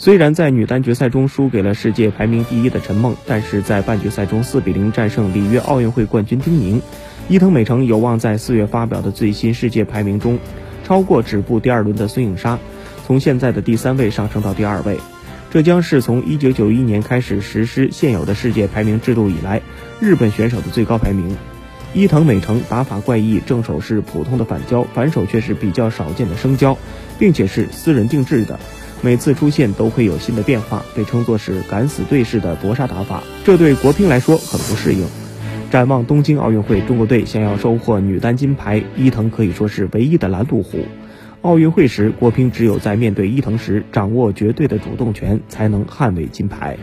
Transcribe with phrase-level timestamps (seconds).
[0.00, 6.80] 虽然在女单决赛中输给了世界排名第一的陈梦，但是在半决赛中4比0战胜里约奥运会冠军丁宁，
[7.28, 10.38] 伊藤美诚有望在四月发表的最新世界排名中
[10.84, 12.60] 超过止步第二轮的孙颖莎，
[13.08, 15.00] 从现在的第三位上升到第二位。
[15.50, 19.62] 这将是从1991年开始实施现有的世界排名制度以来，
[19.98, 21.36] 日本选手的最高排名。
[21.92, 26.78] 伊藤美诚打法怪异，正手是普通的反胶，反手却是比较少见的生胶，
[27.18, 28.60] 并且是私人定制的。
[29.00, 35.06] 每次出现都会有新的变化，被称作是敢死队式的搏杀打法，这对国乒来说很不适应。
[35.70, 40.84] 展望东京奥运会，中国队想要收获女单金牌，伊藤可以说是唯一的拦路虎。
[41.42, 46.76] 奥运会时，国乒只有在面对伊藤时掌握绝对的主动权，才能捍卫金牌。